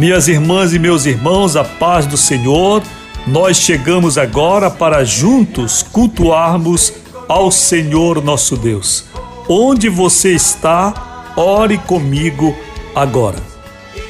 [0.00, 2.82] Minhas irmãs e meus irmãos, a paz do Senhor,
[3.26, 6.90] nós chegamos agora para juntos cultuarmos
[7.28, 9.04] ao Senhor nosso Deus.
[9.46, 12.56] Onde você está, ore comigo
[12.96, 13.36] agora.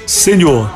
[0.07, 0.71] Senhor,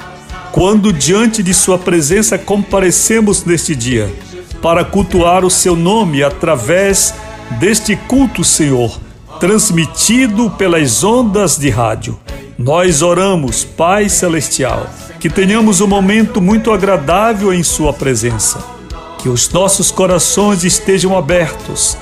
[0.51, 4.13] quando diante de Sua presença comparecemos neste dia
[4.61, 7.15] para cultuar o Seu nome através
[7.61, 8.99] deste culto, Senhor,
[9.39, 12.19] transmitido pelas ondas de rádio.
[12.59, 14.89] Nós oramos, Pai Celestial
[15.25, 18.63] que tenhamos um momento muito agradável em Sua presença.
[19.19, 21.97] Que os nossos corações estejam abertos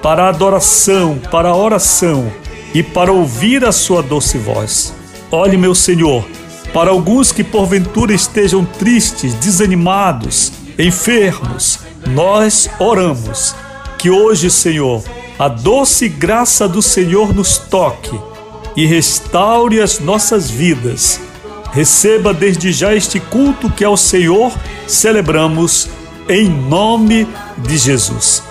[0.00, 2.30] para a adoração, para a oração
[2.72, 4.94] e para ouvir a Sua doce voz.
[5.28, 6.24] Olhe, meu Senhor,
[6.72, 13.56] para alguns que porventura estejam tristes, desanimados, enfermos, nós oramos
[13.98, 15.02] que hoje, Senhor,
[15.36, 18.16] a doce graça do Senhor nos toque
[18.76, 21.20] e restaure as nossas vidas
[21.72, 24.52] Receba desde já este culto que ao Senhor
[24.86, 25.88] celebramos
[26.28, 27.26] em nome
[27.58, 28.42] de Jesus.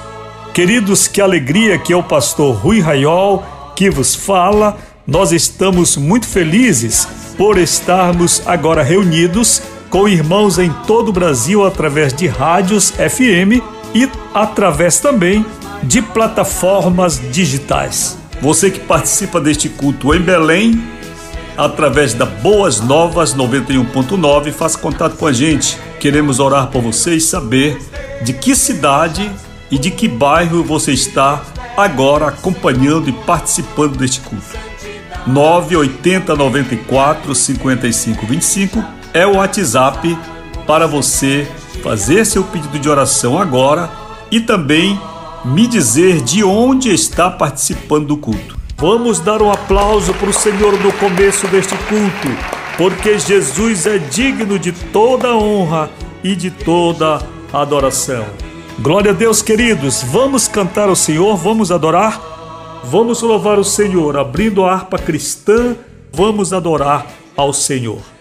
[0.53, 3.43] Queridos, que alegria que é o pastor Rui Raiol
[3.75, 4.77] que vos fala.
[5.05, 12.11] Nós estamos muito felizes por estarmos agora reunidos com irmãos em todo o Brasil através
[12.11, 13.61] de rádios FM
[13.93, 15.45] e através também
[15.83, 18.17] de plataformas digitais.
[18.41, 20.83] Você que participa deste culto em Belém,
[21.57, 24.51] através da Boas Novas 91.9.
[24.51, 25.77] Faça contato com a gente.
[25.99, 27.77] Queremos orar por você e saber
[28.23, 29.29] de que cidade
[29.71, 31.41] e de que bairro você está
[31.75, 34.57] agora acompanhando e participando deste culto.
[35.25, 40.17] 980 94 55 25 é o WhatsApp
[40.65, 41.47] para você
[41.83, 43.89] fazer seu pedido de oração agora
[44.31, 44.99] e também
[45.43, 48.56] me dizer de onde está participando do culto.
[48.79, 52.27] Vamos dar um aplauso para o Senhor no começo deste culto,
[52.77, 55.89] porque Jesus é digno de toda honra
[56.23, 57.19] e de toda
[57.51, 58.23] adoração.
[58.77, 60.03] Glória a Deus, queridos.
[60.03, 62.21] Vamos cantar ao Senhor, vamos adorar,
[62.83, 65.75] vamos louvar o Senhor, abrindo a harpa cristã,
[66.13, 68.16] vamos adorar ao Senhor.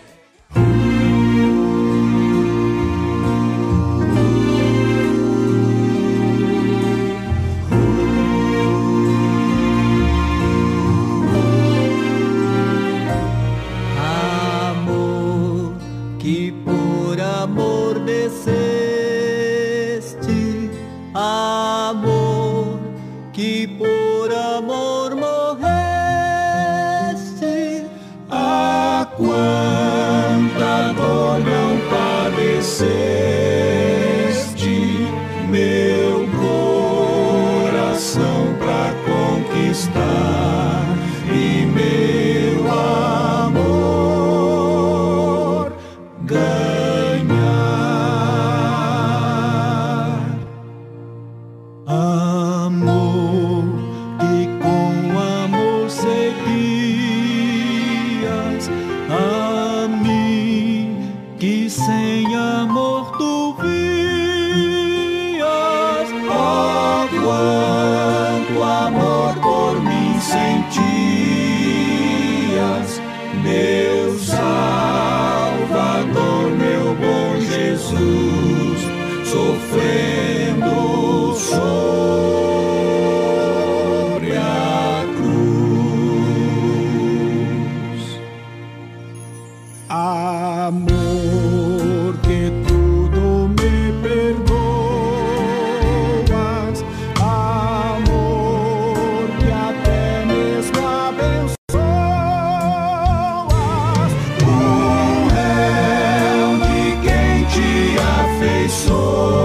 [108.77, 109.36] sou.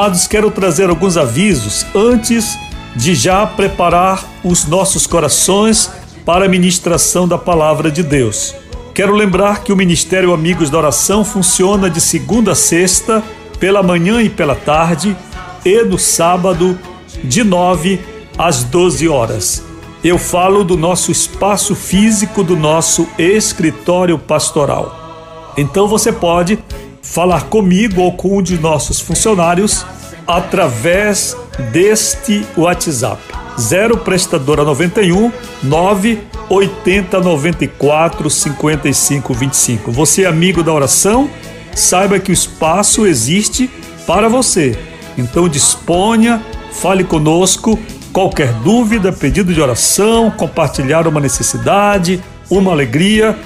[0.00, 2.58] Amados, quero trazer alguns avisos antes
[2.96, 5.90] de já preparar os nossos corações
[6.24, 8.54] para a ministração da palavra de Deus.
[8.94, 13.22] Quero lembrar que o Ministério Amigos da Oração funciona de segunda a sexta,
[13.58, 15.14] pela manhã e pela tarde,
[15.66, 16.78] e no sábado,
[17.22, 18.00] de 9
[18.38, 19.62] às 12 horas.
[20.02, 25.52] Eu falo do nosso espaço físico, do nosso escritório pastoral.
[25.58, 26.58] Então você pode
[27.02, 29.84] falar comigo ou com um de nossos funcionários
[30.26, 31.36] através
[31.72, 33.20] deste WhatsApp.
[33.58, 35.30] 0 prestadora 91
[35.62, 39.92] 9 80 94 55 25.
[39.92, 41.28] Você é amigo da oração?
[41.74, 43.70] Saiba que o espaço existe
[44.06, 44.76] para você.
[45.16, 46.42] Então disponha,
[46.72, 47.78] fale conosco.
[48.12, 52.20] Qualquer dúvida, pedido de oração, compartilhar uma necessidade,
[52.50, 53.38] uma alegria,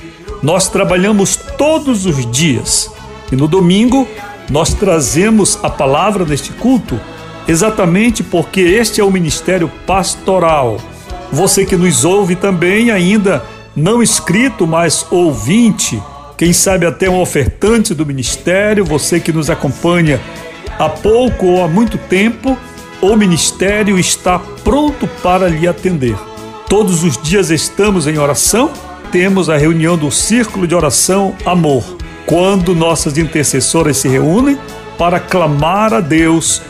[0.43, 2.94] nós trabalhamos todos os dias.
[3.32, 4.06] E no domingo
[4.50, 6.99] nós trazemos a palavra neste culto
[7.47, 10.79] exatamente porque este é o ministério pastoral.
[11.32, 13.44] Você que nos ouve também, ainda
[13.75, 16.00] não inscrito, mas ouvinte,
[16.37, 20.20] quem sabe até um ofertante do ministério, você que nos acompanha
[20.79, 22.56] há pouco ou há muito tempo,
[23.00, 26.17] o ministério está pronto para lhe atender.
[26.69, 28.70] Todos os dias estamos em oração,
[29.12, 31.85] temos a reunião do Círculo de Oração Amor,
[32.26, 34.59] quando nossas intercessoras se reúnem
[34.99, 36.62] para clamar a Deus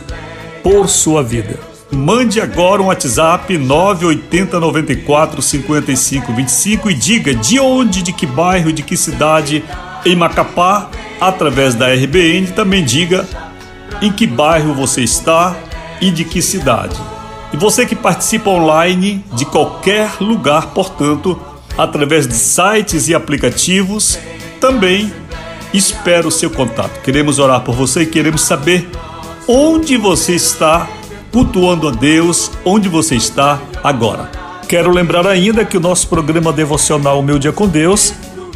[0.63, 1.59] por sua vida.
[1.91, 8.73] Mande agora um WhatsApp 980 94 55 25 e diga de onde, de que bairro,
[8.73, 9.63] de que cidade
[10.05, 10.89] em Macapá,
[11.21, 12.47] através da RBN.
[12.47, 13.25] Também diga
[14.01, 15.55] em que bairro você está
[16.01, 16.99] e de que cidade.
[17.53, 21.39] E você que participa online de qualquer lugar, portanto,
[21.77, 24.19] através de sites e aplicativos,
[24.59, 25.13] também
[25.77, 27.01] espero o seu contato.
[27.01, 28.89] Queremos orar por você e queremos saber
[29.47, 30.87] onde você está
[31.31, 34.29] cultuando a Deus, onde você está agora.
[34.67, 38.13] Quero lembrar ainda que o nosso programa devocional Meu Dia com Deus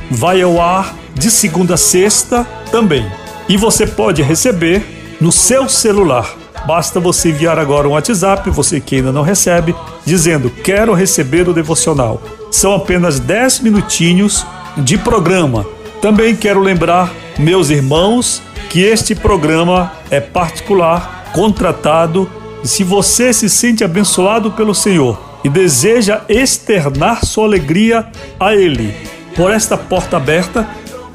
[0.09, 3.05] vai ao ar de segunda a sexta também.
[3.47, 6.33] E você pode receber no seu celular.
[6.65, 9.75] Basta você enviar agora um WhatsApp, você que ainda não recebe,
[10.05, 12.21] dizendo: Quero receber o devocional.
[12.51, 14.45] São apenas 10 minutinhos
[14.77, 15.65] de programa.
[16.01, 22.29] Também quero lembrar, meus irmãos, que este programa é particular, contratado,
[22.63, 28.07] e se você se sente abençoado pelo Senhor e deseja externar sua alegria
[28.39, 28.93] a Ele,
[29.35, 30.67] por esta porta aberta,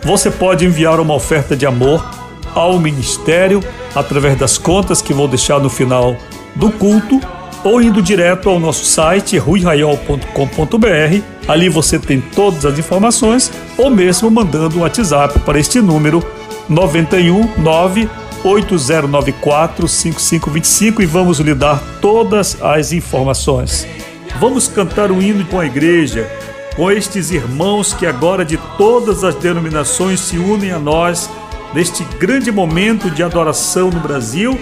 [0.02, 2.04] você pode enviar uma oferta de amor
[2.54, 6.14] ao ministério através das contas que vou deixar no final
[6.54, 7.20] do culto
[7.64, 11.22] ou indo direto ao nosso site ruiraiol.com.br.
[11.48, 16.22] Ali você tem todas as informações ou mesmo mandando um WhatsApp para este número
[16.68, 18.08] 91 9
[18.44, 23.86] 8094 5525 e vamos lhe dar todas as informações.
[24.38, 26.28] Vamos cantar o hino com a igreja,
[26.76, 31.30] com estes irmãos que agora de todas as denominações se unem a nós
[31.72, 34.58] neste grande momento de adoração no Brasil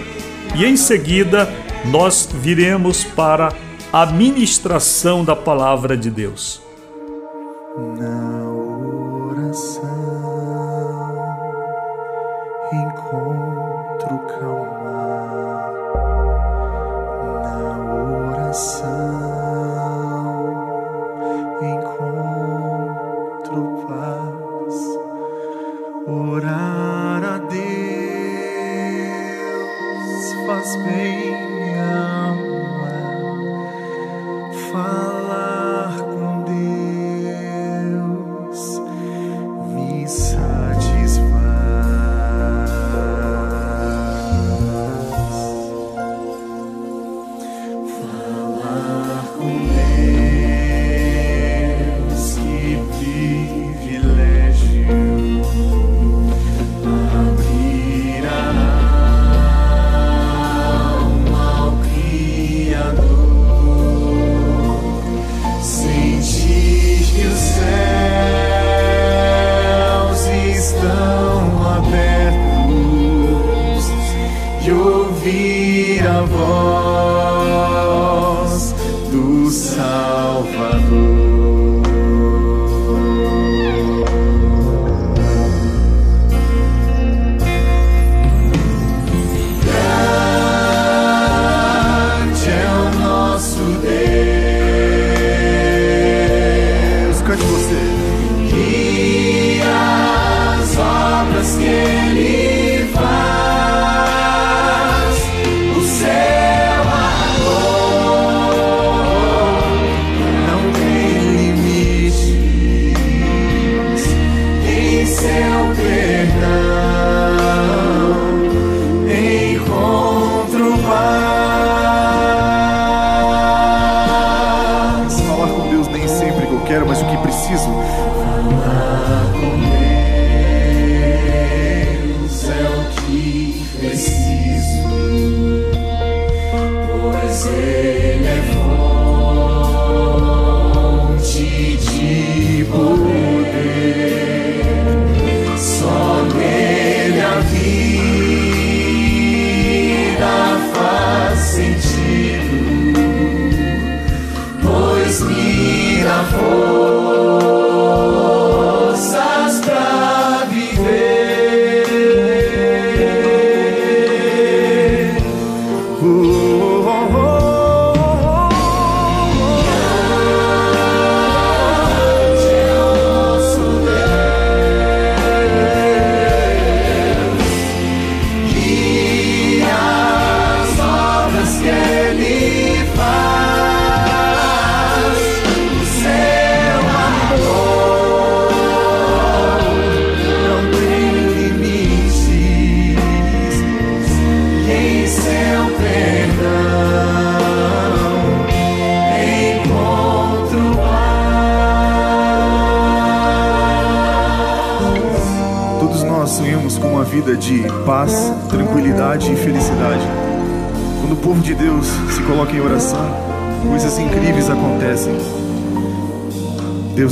[0.55, 1.53] e em seguida
[1.91, 3.53] nós viremos para
[3.93, 6.63] a ministração da palavra de Deus.
[7.99, 8.12] Na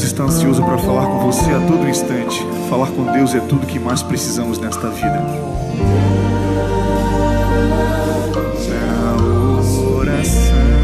[0.00, 2.42] Deus está ansioso para falar com você a todo instante.
[2.70, 5.20] Falar com Deus é tudo que mais precisamos nesta vida.
[8.70, 9.16] Na
[9.98, 10.79] oração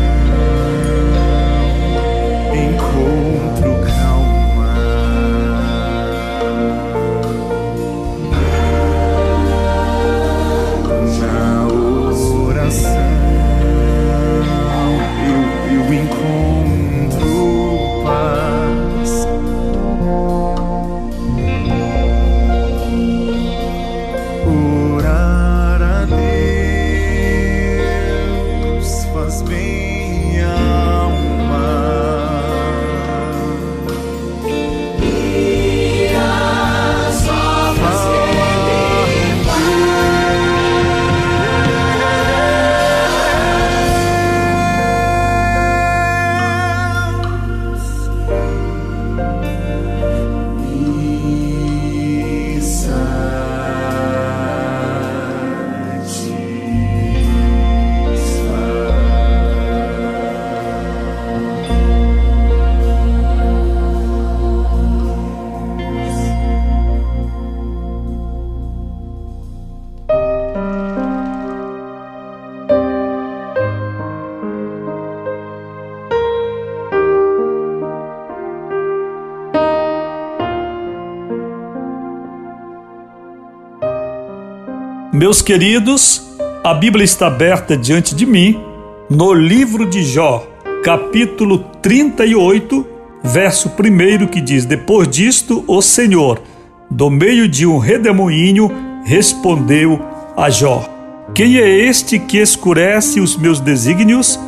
[85.19, 86.31] Meus queridos,
[86.63, 88.61] a Bíblia está aberta diante de mim
[89.09, 90.47] no livro de Jó,
[90.85, 92.87] capítulo 38,
[93.25, 96.43] verso 1 que diz: Depois disto, o Senhor,
[96.91, 98.71] do meio de um redemoinho,
[99.07, 99.99] respondeu
[100.37, 100.85] a Jó:
[101.35, 104.39] Quem é este que escurece os meus desígnios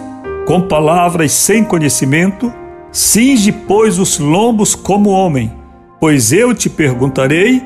[0.46, 2.52] com palavras sem conhecimento?
[2.92, 5.50] Cinge, pois, os lombos como homem,
[5.98, 7.62] pois eu te perguntarei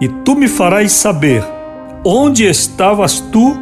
[0.00, 1.59] e tu me farás saber.
[2.04, 3.54] Onde estavas tu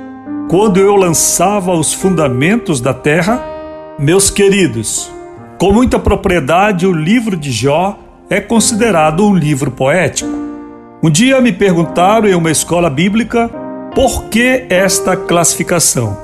[0.48, 3.44] quando eu lançava os fundamentos da terra?
[3.98, 5.10] Meus queridos,
[5.58, 7.98] com muita propriedade, o livro de Jó
[8.30, 10.30] é considerado um livro poético.
[11.02, 13.50] Um dia me perguntaram em uma escola bíblica
[13.92, 16.16] por que esta classificação.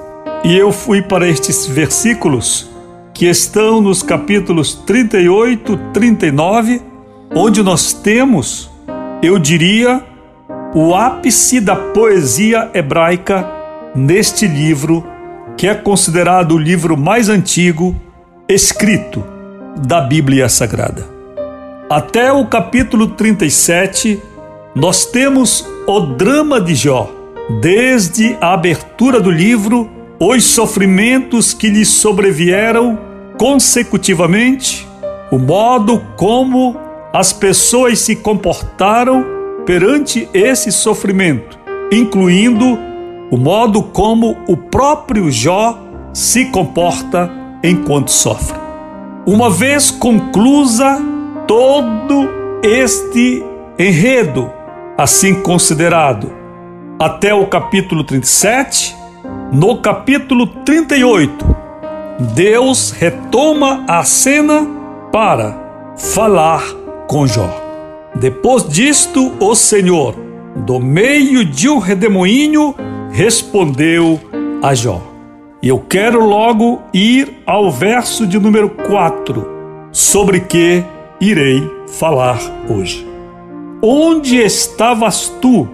[0.44, 2.70] E eu fui para estes versículos
[3.12, 6.80] que estão nos capítulos 38, 39,
[7.34, 8.70] onde nós temos,
[9.20, 10.13] eu diria,
[10.74, 13.48] o ápice da poesia hebraica
[13.94, 15.06] neste livro,
[15.56, 17.94] que é considerado o livro mais antigo
[18.48, 19.24] escrito
[19.86, 21.06] da Bíblia Sagrada.
[21.88, 24.20] Até o capítulo 37,
[24.74, 27.08] nós temos o drama de Jó,
[27.60, 29.88] desde a abertura do livro,
[30.18, 32.98] os sofrimentos que lhe sobrevieram
[33.38, 34.88] consecutivamente,
[35.30, 36.76] o modo como
[37.12, 39.33] as pessoas se comportaram
[39.66, 41.58] perante esse sofrimento,
[41.90, 42.78] incluindo
[43.30, 45.78] o modo como o próprio Jó
[46.12, 47.30] se comporta
[47.62, 48.58] enquanto sofre.
[49.26, 51.00] Uma vez conclusa
[51.46, 52.28] todo
[52.62, 53.42] este
[53.78, 54.50] enredo,
[54.96, 56.30] assim considerado,
[56.98, 58.94] até o capítulo 37,
[59.50, 61.56] no capítulo 38,
[62.34, 64.66] Deus retoma a cena
[65.10, 66.62] para falar
[67.08, 67.63] com Jó.
[68.16, 70.14] Depois disto, o Senhor,
[70.56, 72.74] do meio de um redemoinho,
[73.10, 74.20] respondeu
[74.62, 75.02] a Jó.
[75.60, 79.46] E eu quero logo ir ao verso de número 4,
[79.90, 80.84] sobre que
[81.20, 83.06] irei falar hoje.
[83.82, 85.68] Onde estavas tu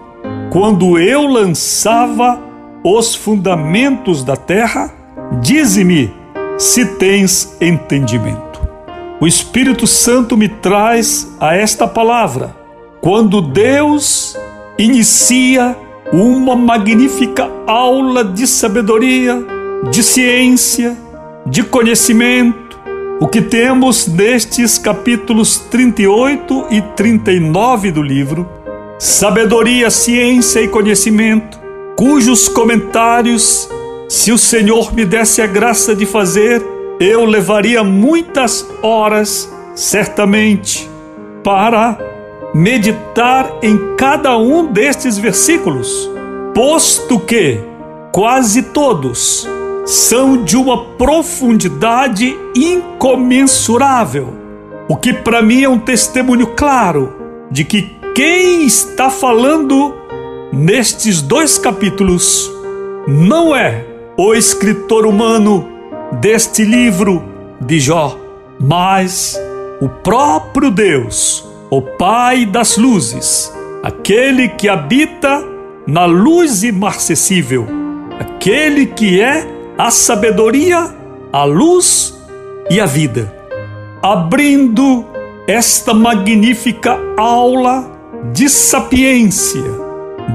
[0.51, 2.41] quando eu lançava
[2.83, 4.93] os fundamentos da terra?
[5.41, 6.13] Dize-me
[6.59, 8.50] se tens entendimento.
[9.21, 12.57] O Espírito Santo me traz a esta palavra.
[13.03, 14.35] Quando Deus
[14.79, 15.77] inicia
[16.11, 19.37] uma magnífica aula de sabedoria,
[19.91, 20.97] de ciência,
[21.45, 22.81] de conhecimento,
[23.21, 28.49] o que temos nestes capítulos 38 e 39 do livro,
[28.99, 31.61] Sabedoria, Ciência e Conhecimento,
[31.95, 33.69] cujos comentários,
[34.09, 40.87] se o Senhor me desse a graça de fazer, eu levaria muitas horas, certamente,
[41.43, 41.99] para
[42.53, 46.11] meditar em cada um destes versículos,
[46.55, 47.59] posto que
[48.13, 49.49] quase todos
[49.87, 54.35] são de uma profundidade incomensurável,
[54.87, 57.15] o que para mim é um testemunho claro
[57.51, 59.95] de que quem está falando
[60.53, 62.51] nestes dois capítulos
[63.09, 63.87] não é
[64.19, 65.80] o escritor humano
[66.13, 67.23] deste livro
[67.61, 68.19] de Jó,
[68.59, 69.39] mas
[69.81, 75.43] o próprio Deus, o Pai das luzes, aquele que habita
[75.87, 77.67] na luz imarcessível,
[78.19, 79.47] aquele que é
[79.79, 80.95] a sabedoria,
[81.33, 82.19] a luz
[82.71, 83.35] e a vida.
[84.03, 85.05] Abrindo
[85.47, 87.91] esta magnífica aula
[88.33, 89.65] de sapiência,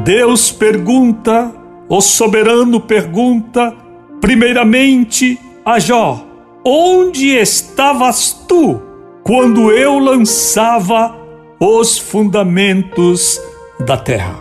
[0.04, 1.52] Deus pergunta,
[1.88, 3.74] o soberano pergunta,
[4.20, 6.24] primeiramente a Jó:
[6.64, 8.80] Onde estavas tu
[9.24, 11.16] quando eu lançava
[11.60, 13.42] os fundamentos
[13.80, 14.40] da terra?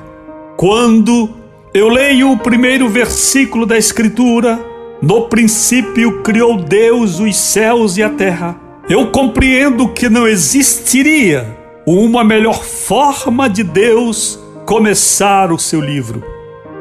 [0.56, 1.30] Quando
[1.72, 4.60] eu leio o primeiro versículo da Escritura,
[5.00, 8.60] no princípio criou Deus os céus e a terra.
[8.88, 16.22] Eu compreendo que não existiria uma melhor forma de Deus começar o seu livro,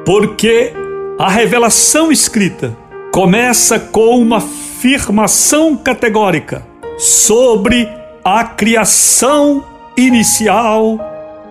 [0.06, 0.73] porque
[1.17, 2.77] a revelação escrita
[3.13, 6.65] começa com uma afirmação categórica
[6.97, 7.88] sobre
[8.26, 9.63] a criação
[9.95, 10.99] inicial,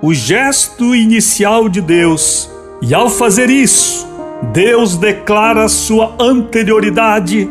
[0.03, 2.51] o gesto inicial de Deus.
[2.83, 4.05] E ao fazer isso,
[4.53, 7.48] Deus declara sua anterioridade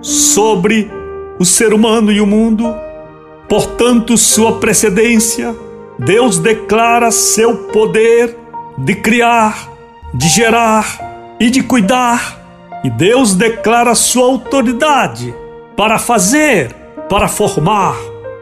[0.00, 0.90] sobre
[1.38, 2.74] o ser humano e o mundo,
[3.48, 5.54] portanto, sua precedência.
[6.00, 8.36] Deus declara seu poder
[8.76, 9.70] de criar,
[10.12, 12.41] de gerar e de cuidar.
[12.84, 15.34] E Deus declara sua autoridade
[15.76, 16.74] para fazer,
[17.08, 17.96] para formar,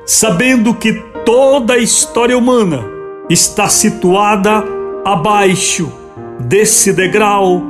[0.07, 2.85] sabendo que toda a história humana
[3.29, 4.65] está situada
[5.05, 5.93] abaixo
[6.41, 7.63] desse degrau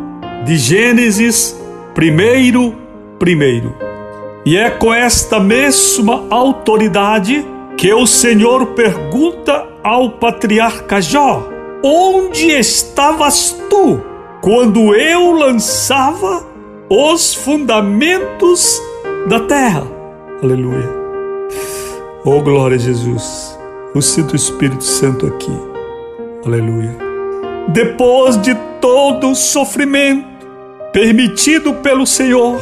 [0.44, 1.60] de Gênesis
[1.94, 2.74] primeiro,
[3.18, 3.74] primeiro.
[4.46, 7.44] E é com esta mesma autoridade
[7.76, 11.46] que o Senhor pergunta ao patriarca Jó:
[11.82, 14.00] Onde estavas tu
[14.40, 16.49] quando eu lançava
[16.90, 18.82] os fundamentos
[19.28, 19.86] da terra?
[20.42, 20.88] Aleluia.
[22.24, 23.56] Oh, glória a Jesus.
[23.94, 25.52] Eu sinto o Espírito Santo aqui.
[26.44, 26.98] Aleluia.
[27.68, 30.28] Depois de todo o sofrimento
[30.92, 32.60] permitido pelo Senhor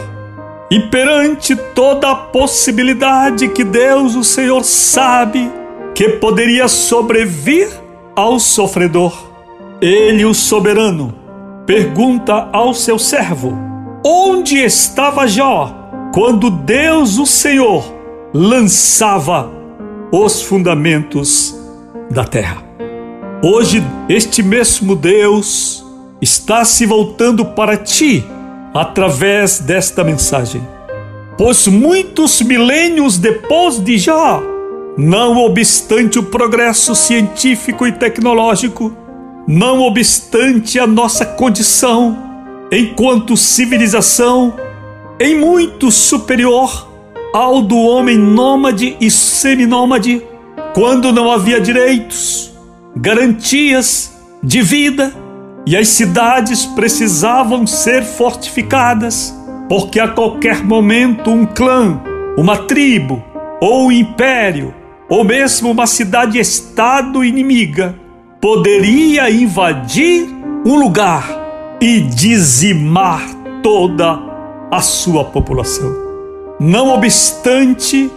[0.71, 5.51] e perante toda a possibilidade que Deus, o Senhor, sabe
[5.95, 7.71] que poderia sobrevir
[8.15, 9.17] ao sofredor,
[9.81, 11.15] ele, o soberano,
[11.65, 13.69] pergunta ao seu servo:
[14.11, 15.71] Onde estava Jó
[16.15, 17.85] quando Deus, o Senhor,
[18.33, 19.51] lançava
[20.11, 21.55] os fundamentos
[22.11, 22.65] da terra?
[23.45, 25.85] Hoje, este mesmo Deus
[26.23, 28.25] está se voltando para ti
[28.73, 30.67] através desta mensagem.
[31.37, 34.41] Pois muitos milênios depois de já,
[34.97, 38.91] não obstante o progresso científico e tecnológico,
[39.47, 42.28] não obstante a nossa condição
[42.71, 44.55] enquanto civilização,
[45.19, 46.89] em muito superior
[47.33, 50.23] ao do homem nômade e seminômade,
[50.75, 52.53] quando não havia direitos,
[52.97, 55.13] garantias de vida,
[55.67, 59.35] e as cidades precisavam ser fortificadas,
[59.69, 62.01] porque a qualquer momento um clã,
[62.39, 63.23] uma tribo
[63.61, 64.75] ou um império,
[65.11, 67.95] ou mesmo uma cidade-estado inimiga,
[68.41, 70.27] poderia invadir
[70.65, 71.38] um lugar
[71.81, 73.23] e dizimar
[73.63, 74.19] toda
[74.71, 75.95] a sua população.
[76.61, 78.11] Não obstante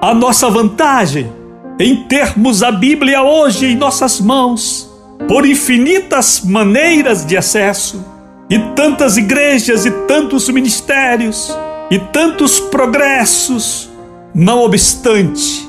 [0.00, 1.32] a nossa vantagem
[1.78, 4.90] em termos a Bíblia hoje em nossas mãos,
[5.28, 8.04] por infinitas maneiras de acesso,
[8.48, 11.56] e tantas igrejas e tantos ministérios
[11.90, 13.90] e tantos progressos.
[14.34, 15.68] Não obstante,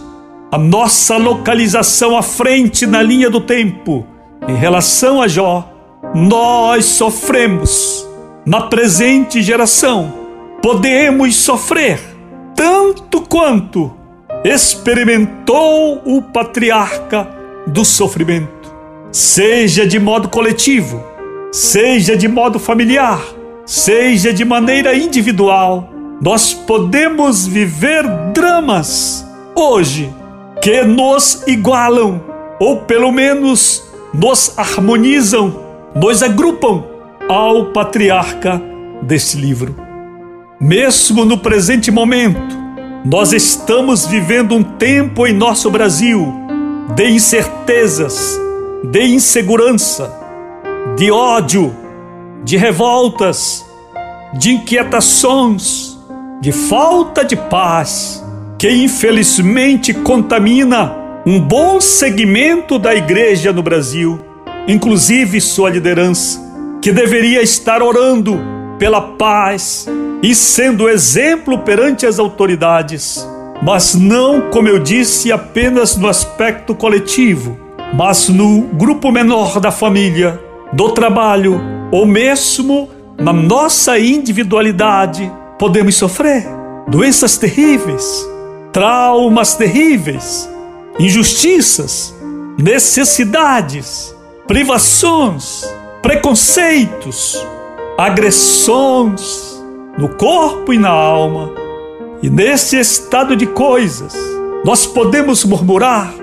[0.51, 4.05] a nossa localização à frente na linha do tempo
[4.47, 5.76] em relação a Jó,
[6.19, 8.08] nós sofremos
[8.43, 10.12] na presente geração.
[10.63, 11.99] Podemos sofrer
[12.56, 13.93] tanto quanto
[14.43, 17.30] experimentou o patriarca
[17.67, 18.73] do sofrimento,
[19.12, 21.03] seja de modo coletivo,
[21.51, 23.21] seja de modo familiar,
[23.63, 25.88] seja de maneira individual.
[26.19, 28.03] Nós podemos viver
[28.34, 30.12] dramas hoje
[30.63, 32.19] que nos igualam,
[32.60, 36.84] ou pelo menos nos harmonizam, nos agrupam
[37.30, 38.62] ao patriarca
[39.02, 39.76] deste livro.
[40.60, 42.58] Mesmo no presente momento,
[43.06, 46.34] nós estamos vivendo um tempo em nosso Brasil
[46.95, 48.39] de incertezas,
[48.91, 50.12] de insegurança,
[50.95, 51.76] de ódio,
[52.43, 53.65] de revoltas,
[54.34, 55.97] de inquietações,
[56.41, 58.23] de falta de paz,
[58.58, 60.95] que infelizmente contamina
[61.26, 64.19] um bom segmento da igreja no Brasil,
[64.67, 66.39] inclusive sua liderança,
[66.82, 68.39] que deveria estar orando
[68.77, 69.88] pela paz
[70.21, 73.27] e sendo exemplo perante as autoridades,
[73.62, 77.58] mas não, como eu disse, apenas no aspecto coletivo,
[77.93, 80.39] mas no grupo menor da família,
[80.73, 86.45] do trabalho ou mesmo na nossa individualidade, podemos sofrer
[86.88, 88.27] doenças terríveis,
[88.71, 90.47] traumas terríveis,
[90.99, 92.13] injustiças,
[92.58, 94.15] necessidades,
[94.47, 95.63] privações,
[96.01, 97.45] preconceitos,
[97.97, 99.62] agressões
[99.97, 101.51] no corpo e na alma.
[102.23, 104.15] E nesse estado de coisas,
[104.63, 106.13] nós podemos murmurar,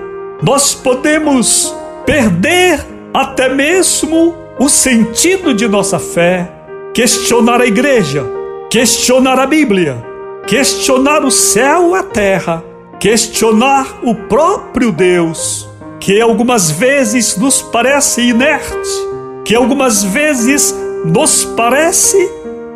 [0.41, 1.73] nós podemos
[2.05, 2.83] perder
[3.13, 6.51] até mesmo o sentido de nossa fé,
[6.93, 8.25] questionar a igreja,
[8.69, 10.03] questionar a Bíblia,
[10.47, 12.63] questionar o céu e a terra,
[12.99, 15.69] questionar o próprio Deus,
[16.05, 18.87] que algumas vezes nos parece inerte,
[19.43, 20.71] que algumas vezes
[21.03, 22.29] nos parece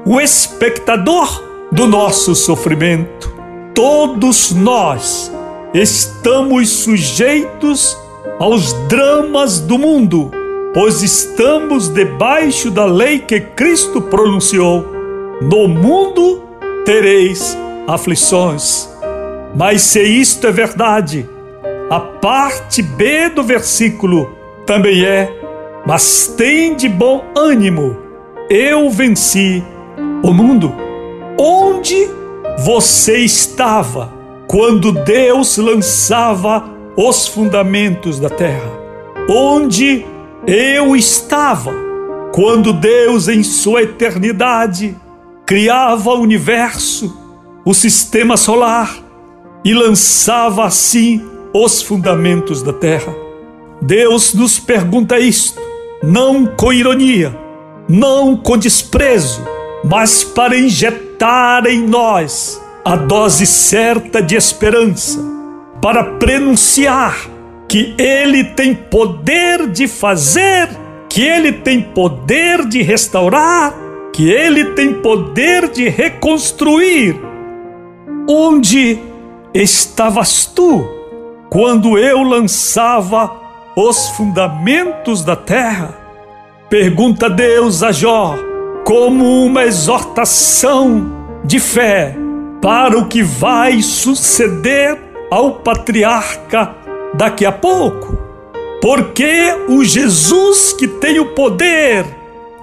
[0.03, 3.31] o espectador do nosso sofrimento.
[3.75, 5.31] Todos nós
[5.75, 7.95] estamos sujeitos
[8.39, 10.31] aos dramas do mundo,
[10.73, 14.83] pois estamos debaixo da lei que Cristo pronunciou
[15.39, 16.41] no mundo
[16.83, 17.55] tereis
[17.87, 18.89] aflições.
[19.55, 21.29] Mas se isto é verdade,
[21.89, 24.29] a parte B do versículo
[24.65, 25.33] também é:
[25.85, 27.97] Mas tem de bom ânimo,
[28.49, 29.63] eu venci
[30.23, 30.73] o mundo.
[31.37, 32.07] Onde
[32.59, 34.13] você estava
[34.47, 38.69] quando Deus lançava os fundamentos da terra?
[39.29, 40.05] Onde
[40.45, 41.73] eu estava
[42.33, 44.95] quando Deus, em sua eternidade,
[45.45, 47.17] criava o universo,
[47.65, 48.95] o sistema solar
[49.63, 53.13] e lançava assim os fundamentos da terra.
[53.81, 55.59] Deus nos pergunta isto,
[56.03, 57.35] não com ironia,
[57.87, 59.41] não com desprezo,
[59.83, 65.19] mas para injetar em nós a dose certa de esperança,
[65.81, 67.15] para prenunciar
[67.67, 70.69] que Ele tem poder de fazer,
[71.07, 77.15] que Ele tem poder de restaurar que Ele tem poder de reconstruir.
[78.27, 78.99] Onde
[79.53, 80.85] estavas tu
[81.49, 83.31] quando eu lançava
[83.75, 85.97] os fundamentos da terra?
[86.69, 88.35] Pergunta Deus a Jó,
[88.85, 91.11] como uma exortação
[91.43, 92.15] de fé
[92.61, 94.97] para o que vai suceder
[95.31, 96.75] ao patriarca
[97.13, 98.17] daqui a pouco.
[98.81, 102.05] Porque o Jesus que tem o poder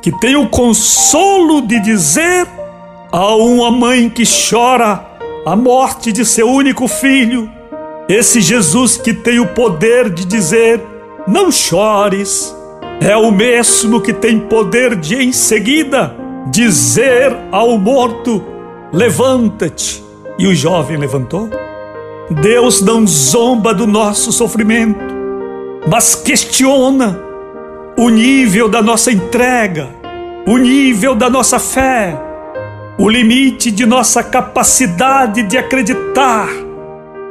[0.06, 2.46] que tem o consolo de dizer
[3.10, 5.04] a uma mãe que chora
[5.44, 7.50] a morte de seu único filho,
[8.08, 10.80] esse Jesus que tem o poder de dizer:
[11.26, 12.54] não chores,
[13.00, 16.14] é o mesmo que tem poder de em seguida
[16.50, 18.42] dizer ao morto:
[18.92, 20.04] levanta-te.
[20.38, 21.48] E o jovem levantou.
[22.30, 25.00] Deus não zomba do nosso sofrimento,
[25.88, 27.20] mas questiona
[27.96, 29.88] o nível da nossa entrega,
[30.46, 32.20] o nível da nossa fé,
[32.98, 36.65] o limite de nossa capacidade de acreditar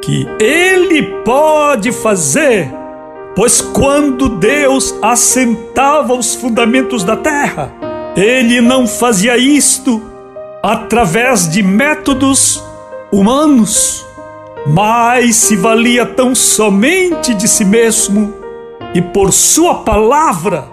[0.06, 2.72] que Ele pode fazer,
[3.36, 7.74] pois quando Deus assentava os fundamentos da terra,
[8.16, 10.00] Ele não fazia isto
[10.62, 12.64] através de métodos
[13.12, 14.06] humanos,
[14.68, 18.32] mas se valia tão somente de si mesmo
[18.94, 20.68] e por Sua palavra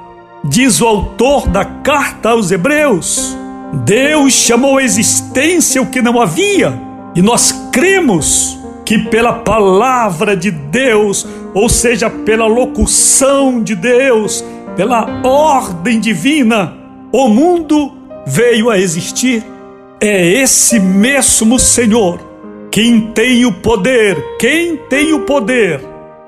[0.45, 3.37] diz o autor da carta aos Hebreus.
[3.73, 6.79] Deus chamou à existência o que não havia,
[7.15, 14.45] e nós cremos que pela palavra de Deus, ou seja, pela locução de Deus,
[14.77, 16.75] pela ordem divina,
[17.13, 17.93] o mundo
[18.27, 19.45] veio a existir.
[20.01, 22.33] É esse mesmo Senhor
[22.73, 25.79] quem tem o poder, quem tem o poder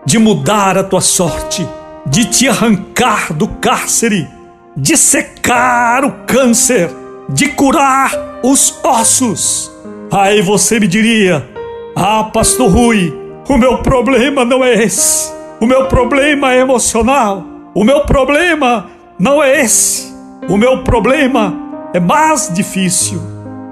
[0.04, 1.66] de mudar a tua sorte,
[2.06, 4.28] de te arrancar do cárcere,
[4.76, 6.90] de secar o câncer,
[7.30, 9.72] de curar os ossos.
[10.12, 11.48] Aí você me diria:
[11.96, 13.16] Ah, Pastor Rui,
[13.48, 15.32] o meu problema não é esse.
[15.60, 17.44] O meu problema é emocional.
[17.72, 20.12] O meu problema não é esse.
[20.48, 21.54] O meu problema
[21.94, 23.22] é mais difícil,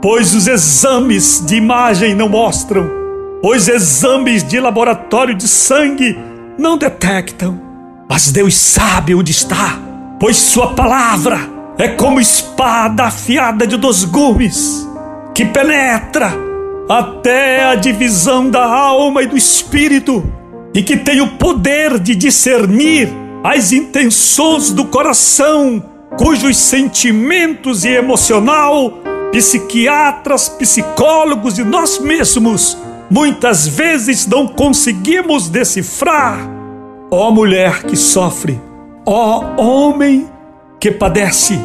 [0.01, 2.89] pois os exames de imagem não mostram,
[3.43, 6.17] os exames de laboratório de sangue
[6.57, 7.61] não detectam.
[8.09, 9.79] Mas Deus sabe onde está,
[10.21, 11.41] pois Sua palavra
[11.77, 14.89] é como espada afiada de dois gumes,
[15.35, 16.52] que penetra
[16.99, 20.23] até a divisão da alma e do espírito,
[20.75, 23.09] e que tem o poder de discernir
[23.43, 25.83] as intenções do coração,
[26.19, 28.99] cujos sentimentos e emocional,
[29.33, 32.77] psiquiatras, psicólogos e nós mesmos
[33.11, 36.39] muitas vezes não conseguimos decifrar.
[37.11, 38.61] Ó mulher que sofre,
[39.07, 40.29] ó homem
[40.79, 41.59] que padece,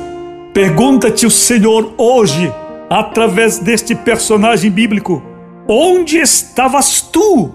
[0.54, 2.52] pergunta-te o Senhor hoje,
[2.89, 5.21] através deste personagem bíblico:
[5.67, 7.52] onde estavas tu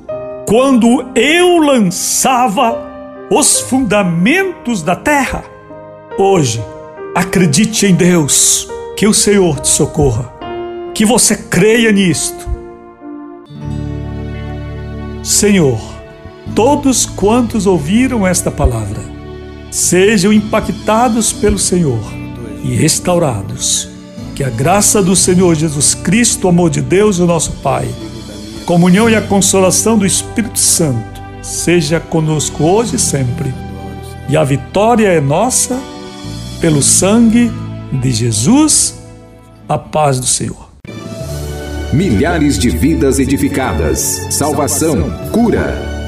[0.47, 2.79] quando eu lançava
[3.31, 5.45] os fundamentos da terra?
[6.18, 6.62] Hoje,
[7.14, 10.33] acredite em Deus, que o Senhor te socorra,
[10.95, 12.53] que você creia nisto
[15.23, 15.79] Senhor,
[16.53, 19.01] todos quantos ouviram esta palavra,
[19.71, 22.03] sejam impactados pelo Senhor
[22.64, 23.91] e restaurados.
[24.35, 27.88] Que a graça do Senhor Jesus Cristo, o amor de Deus, o nosso Pai,
[28.64, 33.53] comunhão e a consolação do Espírito Santo seja conosco hoje e sempre.
[34.29, 35.79] E a vitória é nossa
[36.61, 37.51] pelo sangue
[37.92, 38.95] de Jesus.
[39.68, 40.71] A paz do Senhor.
[41.92, 46.02] Milhares de vidas edificadas, salvação, cura.